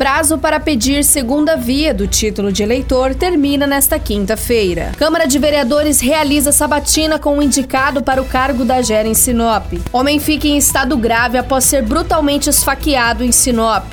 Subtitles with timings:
[0.00, 4.92] Prazo para pedir segunda via do título de eleitor termina nesta quinta-feira.
[4.96, 9.74] Câmara de Vereadores realiza sabatina com o indicado para o cargo da Gera em Sinop.
[9.92, 13.92] Homem fica em estado grave após ser brutalmente esfaqueado em Sinop.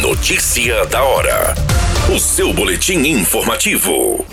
[0.00, 1.52] Notícia da hora.
[2.14, 4.24] O seu boletim informativo.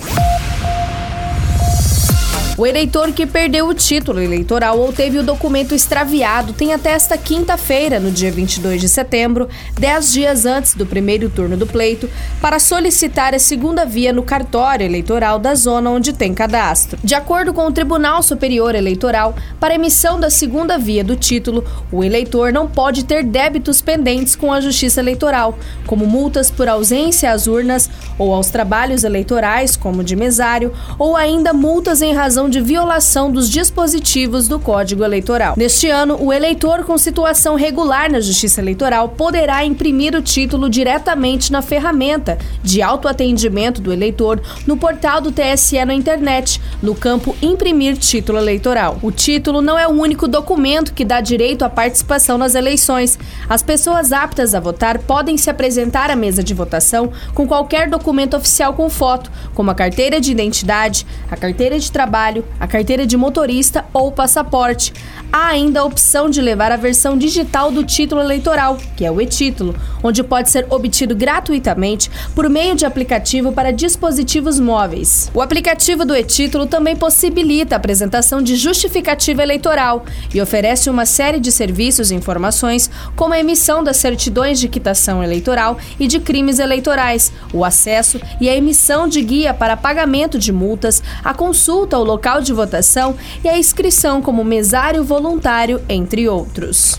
[2.56, 7.18] O eleitor que perdeu o título eleitoral ou teve o documento extraviado tem até esta
[7.18, 12.08] quinta-feira, no dia 22 de setembro, dez dias antes do primeiro turno do pleito,
[12.40, 17.00] para solicitar a segunda via no cartório eleitoral da zona onde tem cadastro.
[17.04, 22.04] De acordo com o Tribunal Superior Eleitoral, para emissão da segunda via do título, o
[22.04, 25.58] eleitor não pode ter débitos pendentes com a Justiça Eleitoral,
[25.88, 31.52] como multas por ausência às urnas ou aos trabalhos eleitorais, como de mesário, ou ainda
[31.52, 35.56] multas em razão de violação dos dispositivos do Código Eleitoral.
[35.58, 41.52] Neste ano, o eleitor com situação regular na Justiça Eleitoral poderá imprimir o título diretamente
[41.52, 47.98] na ferramenta de autoatendimento do eleitor no portal do TSE na internet, no campo Imprimir
[47.98, 48.98] Título Eleitoral.
[49.02, 53.20] O título não é o único documento que dá direito à participação nas eleições.
[53.50, 58.36] As pessoas aptas a votar podem se apresentar à mesa de votação com qualquer documento
[58.36, 63.18] oficial com foto, como a carteira de identidade, a carteira de trabalho, a carteira de
[63.18, 64.94] motorista ou passaporte.
[65.32, 69.20] Há ainda a opção de levar a versão digital do título eleitoral, que é o
[69.20, 75.32] e-título, onde pode ser obtido gratuitamente por meio de aplicativo para dispositivos móveis.
[75.34, 81.40] O aplicativo do e-título também possibilita a apresentação de justificativa eleitoral e oferece uma série
[81.40, 86.60] de serviços e informações, como a emissão das certidões de quitação eleitoral e de crimes
[86.60, 92.04] eleitorais, o acesso e a emissão de guia para pagamento de multas, a consulta ao
[92.04, 96.98] local de votação e a inscrição como mesário voluntário, entre outros.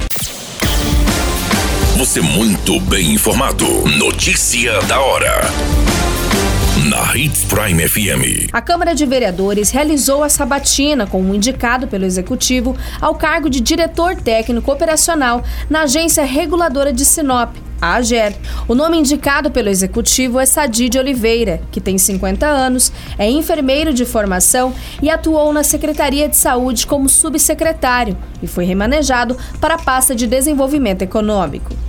[1.96, 3.64] Você muito bem informado.
[3.96, 5.40] Notícia da hora.
[6.90, 8.50] Na Hits Prime FM.
[8.52, 13.60] A Câmara de Vereadores realizou a sabatina com um indicado pelo Executivo ao cargo de
[13.60, 18.34] diretor técnico operacional na Agência Reguladora de Sinop, a AGER.
[18.66, 23.92] O nome indicado pelo Executivo é Sadi de Oliveira, que tem 50 anos, é enfermeiro
[23.92, 24.72] de formação
[25.02, 30.26] e atuou na Secretaria de Saúde como subsecretário e foi remanejado para a pasta de
[30.26, 31.83] Desenvolvimento Econômico.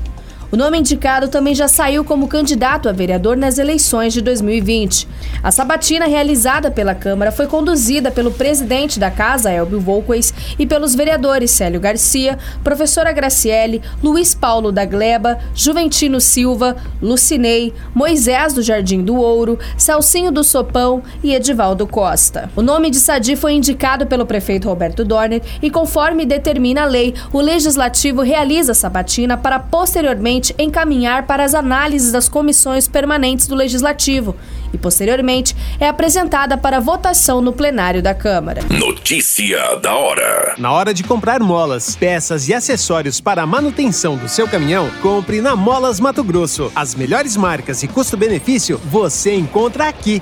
[0.55, 5.05] O nome indicado também já saiu como candidato a vereador nas eleições de 2020.
[5.43, 10.95] A sabatina realizada pela Câmara foi conduzida pelo presidente da Casa, Elbio Volquez, e pelos
[10.95, 19.03] vereadores Célio Garcia, professora Graciele, Luiz Paulo da Gleba, Juventino Silva, Lucinei, Moisés do Jardim
[19.03, 22.49] do Ouro, Celcinho do Sopão e Edivaldo Costa.
[22.55, 27.13] O nome de Sadi foi indicado pelo prefeito Roberto Dorner e, conforme determina a lei,
[27.33, 33.56] o Legislativo realiza a sabatina para posteriormente encaminhar para as análises das comissões permanentes do
[33.56, 34.35] Legislativo
[34.73, 38.61] e, posteriormente, é apresentada para votação no plenário da Câmara.
[38.69, 44.28] Notícia da hora: Na hora de comprar molas, peças e acessórios para a manutenção do
[44.28, 46.72] seu caminhão, compre na Molas Mato Grosso.
[46.75, 50.22] As melhores marcas e custo-benefício você encontra aqui.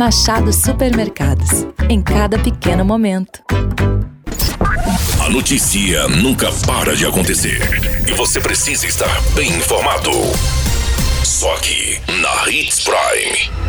[0.00, 1.66] Machado Supermercados.
[1.86, 3.42] Em cada pequeno momento.
[5.22, 7.60] A notícia nunca para de acontecer
[8.08, 10.10] e você precisa estar bem informado.
[11.22, 13.60] Só aqui na Hits Prime.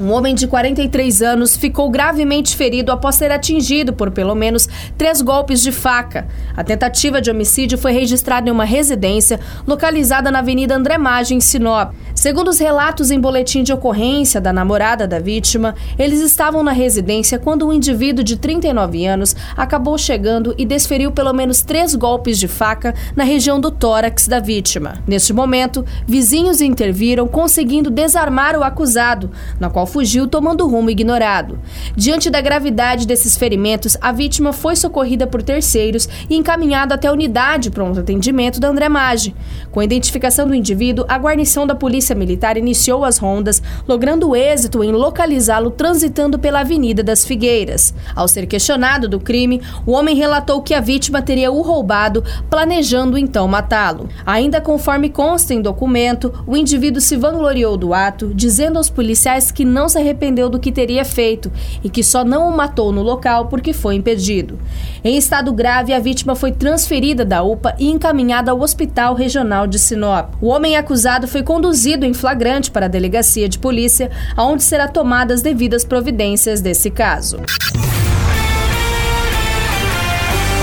[0.00, 5.20] Um homem de 43 anos ficou gravemente ferido após ser atingido por pelo menos três
[5.20, 6.28] golpes de faca.
[6.56, 11.40] A tentativa de homicídio foi registrada em uma residência localizada na Avenida André Maggi, em
[11.40, 11.92] Sinop.
[12.18, 17.38] Segundo os relatos em boletim de ocorrência da namorada da vítima, eles estavam na residência
[17.38, 22.48] quando um indivíduo de 39 anos acabou chegando e desferiu pelo menos três golpes de
[22.48, 24.94] faca na região do tórax da vítima.
[25.06, 29.30] Neste momento, vizinhos interviram, conseguindo desarmar o acusado,
[29.60, 31.60] na qual fugiu tomando rumo ignorado.
[31.94, 37.12] Diante da gravidade desses ferimentos, a vítima foi socorrida por terceiros e encaminhada até a
[37.12, 39.36] unidade pronto atendimento da André Maggi.
[39.70, 44.34] Com a identificação do indivíduo, a guarnição da polícia Polícia Militar iniciou as rondas, logrando
[44.34, 47.92] êxito em localizá-lo transitando pela Avenida das Figueiras.
[48.14, 53.18] Ao ser questionado do crime, o homem relatou que a vítima teria o roubado, planejando
[53.18, 54.08] então matá-lo.
[54.24, 59.64] Ainda conforme consta em documento, o indivíduo se vangloriou do ato, dizendo aos policiais que
[59.64, 61.52] não se arrependeu do que teria feito
[61.84, 64.58] e que só não o matou no local porque foi impedido.
[65.04, 69.78] Em estado grave, a vítima foi transferida da UPA e encaminhada ao Hospital Regional de
[69.78, 70.34] Sinop.
[70.40, 75.42] O homem acusado foi conduzido em flagrante para a delegacia de polícia, onde será tomadas
[75.42, 77.38] devidas providências desse caso.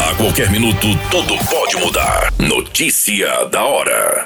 [0.02, 2.34] A qualquer minuto, tudo pode mudar.
[2.40, 4.26] Notícia da hora.